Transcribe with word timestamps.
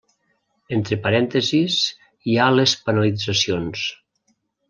Entre 0.77 0.97
parèntesis 1.03 1.75
hi 2.31 2.37
ha 2.37 2.47
les 2.59 2.75
penalitzacions. 2.87 3.87